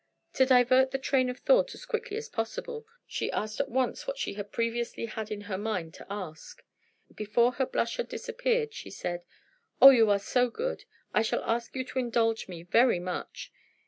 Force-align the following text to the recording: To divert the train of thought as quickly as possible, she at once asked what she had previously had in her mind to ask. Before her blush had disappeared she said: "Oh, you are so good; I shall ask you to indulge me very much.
To 0.33 0.47
divert 0.47 0.89
the 0.89 0.97
train 0.97 1.29
of 1.29 1.37
thought 1.41 1.75
as 1.75 1.85
quickly 1.85 2.17
as 2.17 2.27
possible, 2.27 2.87
she 3.05 3.31
at 3.31 3.59
once 3.69 3.99
asked 3.99 4.07
what 4.07 4.17
she 4.17 4.33
had 4.33 4.51
previously 4.51 5.05
had 5.05 5.29
in 5.29 5.41
her 5.41 5.59
mind 5.59 5.93
to 5.93 6.07
ask. 6.09 6.63
Before 7.13 7.51
her 7.51 7.67
blush 7.67 7.97
had 7.97 8.09
disappeared 8.09 8.73
she 8.73 8.89
said: 8.89 9.21
"Oh, 9.79 9.91
you 9.91 10.09
are 10.09 10.17
so 10.17 10.49
good; 10.49 10.85
I 11.13 11.21
shall 11.21 11.43
ask 11.43 11.75
you 11.75 11.83
to 11.83 11.99
indulge 11.99 12.47
me 12.47 12.63
very 12.63 12.99
much. 12.99 13.53